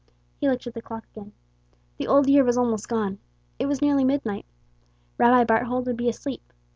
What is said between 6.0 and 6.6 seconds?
asleep.